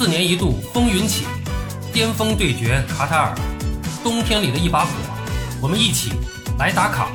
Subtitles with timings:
[0.00, 1.26] 四年一度风云起，
[1.92, 3.34] 巅峰对决卡塔尔，
[4.02, 4.90] 冬天里的一把火，
[5.60, 6.12] 我们一起
[6.58, 7.10] 来打卡。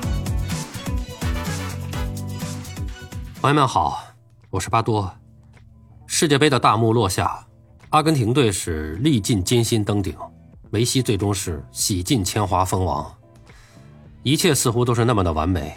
[3.42, 4.04] 朋友们好，
[4.52, 5.12] 我是巴多。
[6.06, 7.44] 世界杯的大幕落下，
[7.90, 10.16] 阿根廷队是历尽艰辛登顶，
[10.70, 13.12] 梅西最终是洗尽铅华封王，
[14.22, 15.76] 一切似乎都是那么的完美。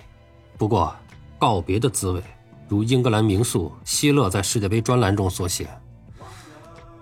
[0.58, 0.94] 不过，
[1.38, 2.22] 告别的滋味，
[2.68, 5.66] 如英格兰名宿希勒在世界杯专栏中所写。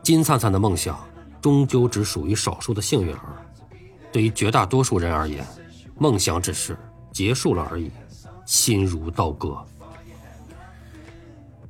[0.06, 0.96] 金灿灿的梦想，
[1.42, 3.44] 终究只属于少数的幸运儿。
[4.12, 5.44] 对于绝大多数人而言，
[5.98, 6.78] 梦想只是
[7.10, 7.90] 结束了而已，
[8.44, 9.58] 心如刀割。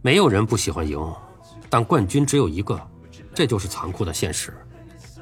[0.02, 1.00] 没有人不喜欢赢，
[1.70, 2.78] 但冠军只有一个，
[3.34, 4.52] 这就是残酷的现实，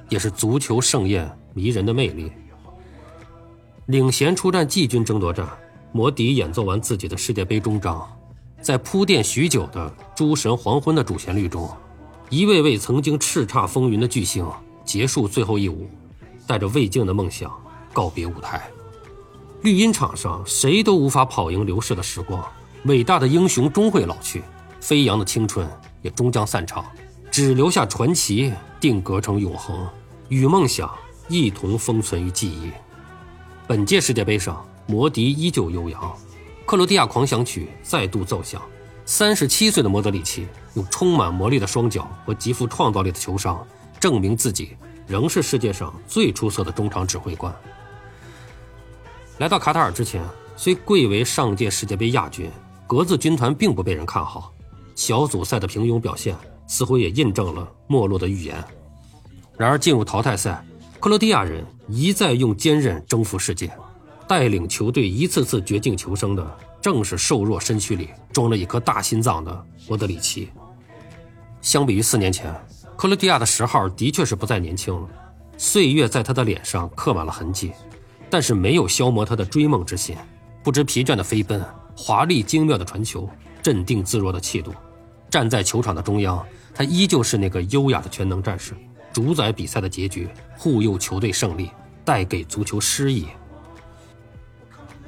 [0.09, 2.33] 也是足球盛宴迷人的魅力。
[3.87, 5.49] 领衔出战季军争夺战，
[5.93, 8.05] 摩迪演奏完自己的世界杯终章，
[8.61, 11.71] 在铺垫许久的《诸神黄昏》的主旋律中。
[12.31, 14.47] 一位位曾经叱咤风云的巨星
[14.85, 15.89] 结束最后一舞，
[16.47, 17.53] 带着未尽的梦想
[17.93, 18.63] 告别舞台。
[19.63, 22.45] 绿茵场上，谁都无法跑赢流逝的时光。
[22.85, 24.43] 伟大的英雄终会老去，
[24.81, 25.67] 飞扬的青春
[26.03, 26.85] 也终将散场，
[27.31, 29.89] 只留下传奇定格成永恒，
[30.29, 30.91] 与梦想
[31.29, 32.71] 一同封存于记忆。
[33.67, 36.15] 本届世界杯上，魔笛依旧悠扬，
[36.67, 38.61] 克罗地亚狂想曲再度奏响。
[39.07, 43.67] 三十七岁的莫德里奇用充满魔力的双脚和极富创造力的球商，
[43.99, 47.55] 证明自己仍是世界上最出色的中场指挥官。
[49.39, 50.23] 来到卡塔尔之前，
[50.57, 52.51] 虽贵为上届世界杯亚军，
[52.87, 54.53] 格子军团并不被人看好。
[54.95, 56.37] 小组赛的平庸表现
[56.67, 58.63] 似乎也印证了没落的预言。
[59.57, 60.65] 然而进入淘汰赛，
[61.01, 63.71] 克罗地亚人一再用坚韧征服世界，
[64.29, 66.59] 带领球队一次次绝境求生的。
[66.81, 70.51] 正是瘦弱身躯里装了一颗大心脏的莫德里奇。
[71.65, 72.55] 相比于四年前，
[72.95, 75.09] 克罗地亚的十号的确是不再年轻了，
[75.57, 77.73] 岁月在他的脸上刻满了痕迹，
[78.29, 80.15] 但是没有消磨他的追梦之心。
[80.63, 81.65] 不知疲倦的飞奔，
[81.97, 83.27] 华丽精妙的传球，
[83.63, 84.75] 镇定自若的气度。
[85.31, 86.45] 站在球场的中央，
[86.75, 88.75] 他依旧是那个优雅的全能战士，
[89.11, 91.71] 主宰比赛的结局，护佑球队胜利，
[92.05, 93.27] 带给足球诗意。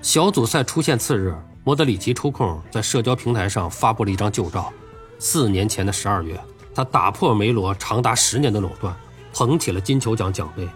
[0.00, 1.37] 小组赛出现次日。
[1.65, 4.73] 莫德里奇抽空在社交平台上发布了一张旧照。
[5.19, 6.38] 四年前的十二月，
[6.75, 8.94] 他打破梅罗长达十年的垄断，
[9.32, 10.69] 捧起了金球奖奖杯。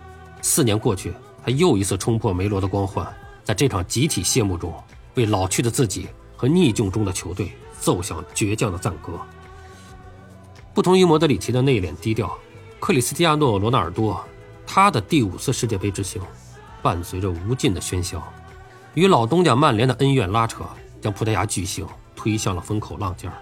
[0.43, 1.13] 四年过去，
[1.45, 3.07] 他又一次冲破梅罗的光环，
[3.45, 4.73] 在这场集体谢幕中，
[5.15, 9.13] 为老去的自己和逆境中的球队奏响倔强的赞歌。
[10.73, 12.33] 不同于莫德里奇的内敛低调，
[12.79, 14.25] 克里斯蒂亚诺·罗纳尔多，
[14.67, 16.23] 他的第五次世界杯之行，
[16.81, 18.23] 伴随着无尽的喧嚣。
[18.95, 20.65] 与老东家曼联的恩怨拉扯，
[21.03, 21.87] 将葡萄牙巨星
[22.17, 23.37] 推向了风口浪尖儿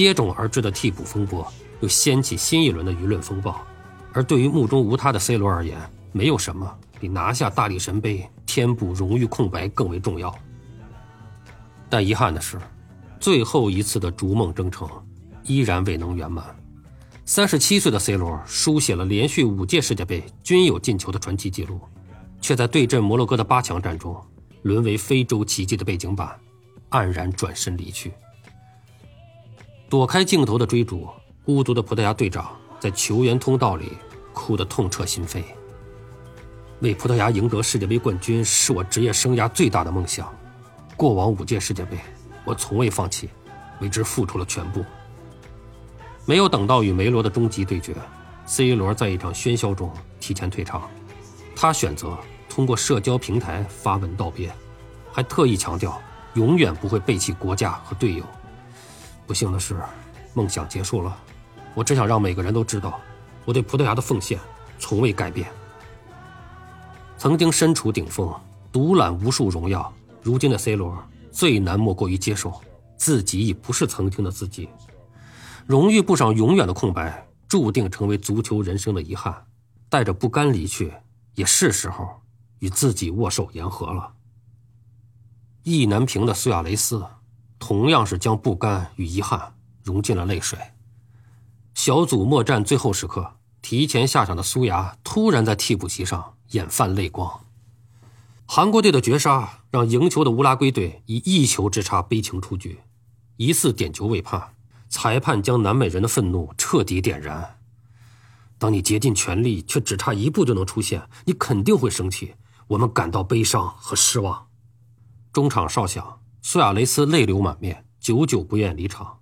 [0.00, 1.46] 接踵而至的替补风波
[1.80, 3.60] 又掀起新一轮的舆论风暴。
[4.12, 5.78] 而对于目中无他的 C 罗而言，
[6.12, 6.68] 没有什么
[6.98, 10.34] 比拿下大力神杯填补荣誉空白更为重要。
[11.88, 12.58] 但遗憾的是，
[13.20, 14.88] 最后一次的逐梦征程
[15.44, 16.44] 依然未能圆满。
[17.24, 21.80] 三十七岁的 C 罗书写了连续五届世界杯均有进球的传奇纪录，
[22.40, 24.20] 却在对阵摩洛哥的八强战中。
[24.62, 26.38] 沦为非洲奇迹的背景板，
[26.90, 28.12] 黯然转身离去。
[29.90, 31.08] 躲开镜头的追逐，
[31.44, 33.94] 孤独的葡萄牙队长在球员通道里
[34.32, 35.42] 哭得痛彻心扉。
[36.78, 40.32] 为葡萄牙赢得世界杯冠军是我职业生涯最大的梦想。
[40.96, 41.98] 过往五届世界杯，
[42.44, 43.28] 我从未放弃，
[43.80, 44.84] 为之付出了全部。
[46.24, 47.92] 没有等到与梅罗的终极对决
[48.46, 50.88] ，C 罗在一场喧嚣中提前退场。
[51.56, 52.16] 他选择。
[52.48, 54.52] 通过社交平台发文道别，
[55.12, 56.02] 还特意强调
[56.34, 58.24] 永远不会背弃国家和队友。
[59.30, 59.80] 不幸的是，
[60.34, 61.16] 梦想结束了。
[61.72, 63.00] 我只想让每个人都知道，
[63.44, 64.40] 我对葡萄牙的奉献
[64.76, 65.48] 从未改变。
[67.16, 68.34] 曾经身处顶峰，
[68.72, 72.60] 独揽无数荣耀，如今的 C 罗最难莫过于接受
[72.96, 74.68] 自己已不是曾经的自己。
[75.64, 79.46] 荣誉簿上永远的空白，注定成为足球人生的遗憾。
[79.88, 80.92] 带着不甘离去，
[81.36, 82.20] 也是时候。
[82.58, 84.12] 与自己握手言和了。
[85.62, 87.06] 意难平的苏亚雷斯，
[87.60, 89.54] 同样是将不甘与遗憾
[89.84, 90.58] 融进了泪水。
[91.74, 97.44] 小组末战最后时刻，提前下场的苏牙突然在替补席上眼泛泪光。
[98.46, 102.80] 韩国队的绝杀让赢球的乌拉圭队以一球之差悲情出局，
[103.36, 104.54] 疑似点球未判，
[104.88, 107.58] 裁判将南美人的愤怒彻底点燃。
[108.58, 112.34] 当你竭尽全力却只差一步就能出现，你肯定会生气。
[112.66, 114.46] 我们感到悲伤和失望。
[115.32, 119.20] 中场哨响，苏亚雷斯泪流满面，久久不愿离场。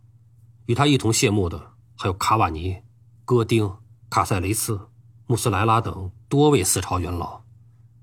[0.66, 2.76] 与他一同谢幕的还有卡瓦尼、
[3.24, 3.70] 戈丁、
[4.08, 4.88] 卡塞雷斯、
[5.26, 7.42] 穆斯莱拉等多位四朝元老，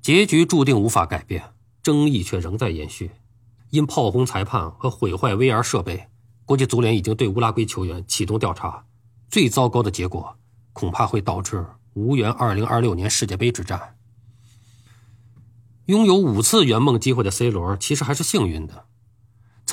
[0.01, 3.11] 结局注定无法改变，争议却仍在延续。
[3.69, 6.09] 因炮轰裁判和毁坏 VR 设备，
[6.43, 8.85] 国际足联已经对乌拉圭球员启动调查。
[9.29, 10.37] 最糟糕的结果，
[10.73, 13.97] 恐怕会导致无缘2026年世界杯之战。
[15.85, 18.85] 拥有五次圆梦机会的 C 罗，其实还是幸运的。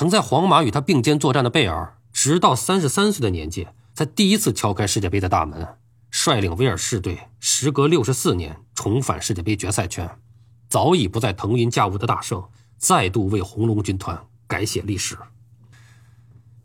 [0.03, 5.65] 曾在皇马与他并肩作战的贝尔，直到三十三岁的年纪，才第一次敲开世界杯的大门，
[6.11, 10.19] 率领威尔士队时隔六十四年重返世界杯决赛圈，
[10.67, 12.43] 早已不再腾云驾雾的大圣，
[12.77, 15.17] 再度为红龙军团改写历史。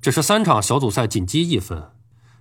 [0.00, 1.93] 只是三场小组赛仅积一分，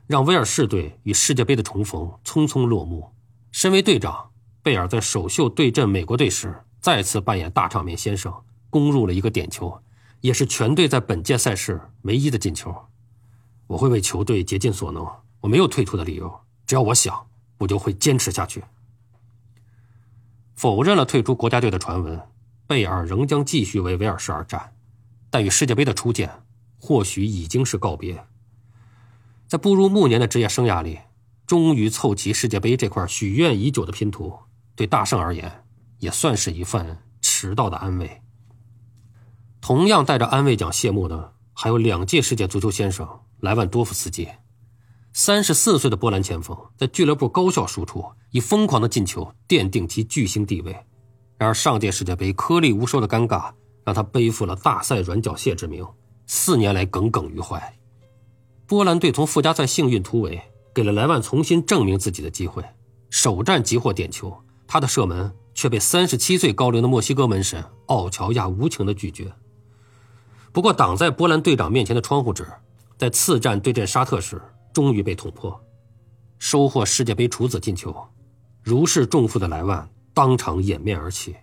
[0.07, 3.13] 让威尔士队与世界杯的重逢匆匆落幕。
[3.51, 4.31] 身为队长，
[4.63, 8.33] 贝尔在首秀对阵美国队时，再次扮演大场面先生，
[8.71, 9.79] 攻入了一个点球。
[10.21, 12.75] 也是全队在本届赛事唯一的进球。
[13.67, 15.05] 我会为球队竭尽所能，
[15.41, 16.41] 我没有退出的理由。
[16.65, 17.27] 只要我想，
[17.59, 18.63] 我就会坚持下去。
[20.55, 22.21] 否认了退出国家队的传闻，
[22.65, 24.73] 贝尔仍将继续为威尔士而战。
[25.29, 26.43] 但与世界杯的出现，
[26.79, 28.25] 或许已经是告别。
[29.47, 30.99] 在步入暮年的职业生涯里，
[31.45, 34.39] 终于凑齐世界杯这块许愿已久的拼图，
[34.75, 35.63] 对大圣而言，
[35.99, 38.21] 也算是一份迟到的安慰。
[39.61, 43.07] 同样带着安慰奖谢幕的，还有两届世界足球先生
[43.39, 44.27] 莱万多夫斯基。
[45.13, 50.71] 三十四岁的波兰前锋在俱乐部高效输出，以疯狂的进球奠定其巨星地位。
[51.37, 53.51] 然而上届世界杯颗粒无收的尴尬，
[53.83, 55.85] 让他背负了大赛软脚蟹之名，
[56.27, 57.77] 四年来耿耿于怀。
[58.67, 60.41] 波兰队从附加赛幸运突围，
[60.73, 62.63] 给了莱万重新证明自己的机会。
[63.09, 64.35] 首战即获点球，
[64.67, 69.31] 他的射门却被三十七岁高龄的墨西哥门神奥乔亚无情的拒绝。
[70.57, 72.43] 不过，挡在波兰队长面前的窗户纸，
[72.97, 74.41] 在次战对阵沙特时
[74.73, 75.63] 终于被捅破，
[76.39, 77.95] 收获世界杯处子进球。
[78.63, 81.35] 如释重负的莱万当场掩面而泣，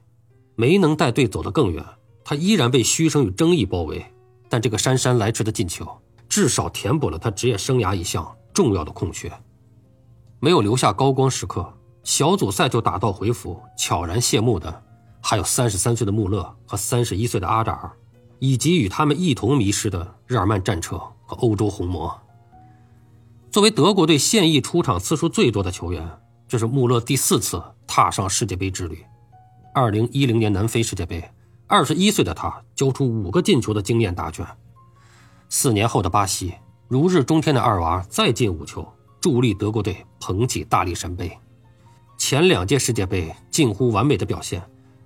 [0.56, 1.84] 没能带队走得更远，
[2.24, 4.04] 他依然被嘘声与争议包围。
[4.48, 5.86] 但这个姗姗来迟的进球，
[6.28, 9.30] 至少填补了他职业生涯一项重要的空缺。
[10.40, 11.72] 没有留下高光时刻，
[12.02, 14.82] 小组赛就打道回府、悄然谢幕的，
[15.20, 17.92] 还有三十三岁的穆勒和三十一岁的阿扎尔。
[18.38, 22.20] 以及与他们一同迷失的日耳曼战车和欧洲红魔。
[23.50, 26.08] 作为德国队现役出场次数最多的球员，
[26.48, 29.04] 这是穆勒第四次踏上世界杯之旅。
[29.72, 31.30] 二零一零年南非世界杯，
[31.66, 34.46] 二十一岁的他交出五个进球的惊艳答卷。
[35.48, 36.54] 四年后的巴西，
[36.88, 38.86] 如日中天的二娃再进五球，
[39.20, 41.38] 助力德国队捧起大力神杯。
[42.16, 44.62] 前两届世界杯近乎完美的表现，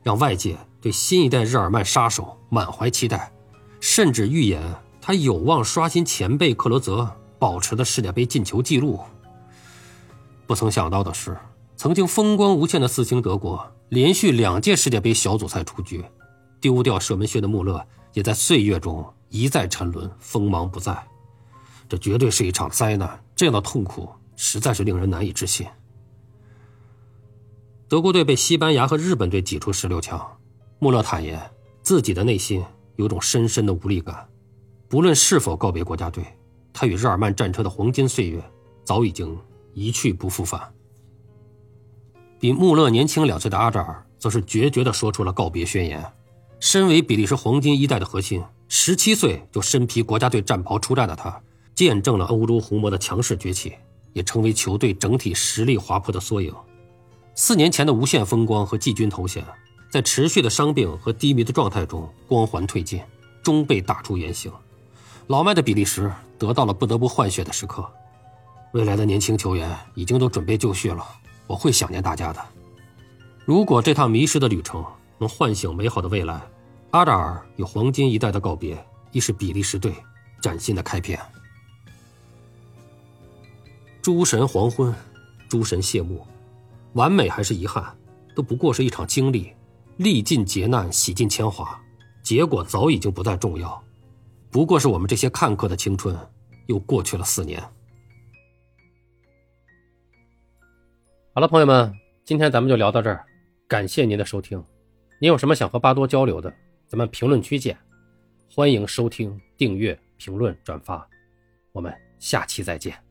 [0.08, 0.56] 让外界。
[0.80, 3.30] 对新一代日耳曼杀手满怀期待，
[3.78, 4.62] 甚至预言
[5.02, 9.00] 他有望刷新前辈克罗泽保持的世界杯进球纪录。
[10.46, 11.36] 不曾想到的是，
[11.76, 16.02] 曾经风光无限的四星德国，连续两届世界杯小组赛出局，
[16.60, 17.84] 丢掉射门靴的穆勒
[18.14, 20.96] 也在岁月中一再沉沦，锋芒不再。
[21.88, 25.66] 这绝对是一场灾难，这样的痛苦实在是令人难以置信。
[27.88, 30.20] 德国队被西班牙和日本队挤出十六强。
[30.78, 31.40] 穆勒坦言，
[31.82, 32.62] 自己的内心
[32.96, 34.28] 有种深深的无力感。
[34.88, 36.22] 不论是否告别国家队，
[36.70, 38.42] 他与日耳曼战车的黄金岁月
[38.84, 39.34] 早已经
[39.72, 40.60] 一去不复返。
[42.38, 46.04] 比穆勒年轻两岁的阿扎尔，则是决绝地说出了告别宣言。
[46.60, 51.40] 身为比利时黄金一代的核心，十七岁就身披国家队战袍出战的他，
[51.74, 53.72] 见证了欧洲红魔的强势崛起，
[54.12, 56.54] 也成为球队整体实力滑坡的缩影。
[57.40, 59.44] 四年前的无限风光和季军头衔。
[59.88, 63.00] 在持续的伤病和低迷的状态中，光环褪尽，
[63.44, 64.52] 终被打出原形。
[65.28, 67.88] 老迈的比利时得到了不得不换血的时刻。
[68.72, 71.06] 未来的年轻球员已经都准备就绪了，
[71.46, 72.44] 我会想念大家的。
[73.44, 74.84] 如果这趟迷失的旅程
[75.16, 76.42] 能唤醒美好的未来，
[76.90, 79.94] 阿扎尔与黄金一代的告别，亦是比利时队
[80.42, 81.16] 崭新的开篇。
[84.02, 84.92] 诸神黄昏，
[85.48, 86.26] 诸神谢幕，
[86.94, 87.96] 完美还是遗憾，
[88.34, 89.52] 都不过是一场经历。
[89.98, 91.76] 历尽劫难，洗尽铅华，
[92.22, 93.82] 结果早已经不再重要，
[94.48, 96.16] 不过是我们这些看客的青春
[96.66, 97.60] 又过去了四年。
[101.34, 101.92] 好了，朋友们，
[102.24, 103.26] 今天咱们就聊到这儿，
[103.66, 104.64] 感谢您的收听。
[105.20, 106.54] 您有什么想和巴多交流的，
[106.86, 107.76] 咱们评论区见。
[108.48, 111.04] 欢迎收听、订阅、评论、转发，
[111.72, 113.07] 我们下期再见。